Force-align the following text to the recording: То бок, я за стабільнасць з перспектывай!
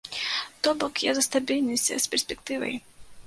То 0.63 0.69
бок, 0.83 0.95
я 1.07 1.11
за 1.17 1.23
стабільнасць 1.27 1.87
з 1.91 2.01
перспектывай! 2.13 2.73